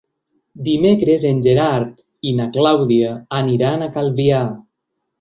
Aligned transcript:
Dimecres 0.67 1.25
en 1.33 1.43
Gerard 1.49 1.93
i 2.31 2.35
na 2.41 2.49
Clàudia 2.57 3.15
aniran 3.45 3.83
a 3.83 3.95
Calvià. 4.01 4.45